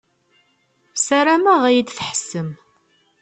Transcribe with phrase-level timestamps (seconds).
[1.05, 2.49] Sarameɣ ad yi-d-tḥessem.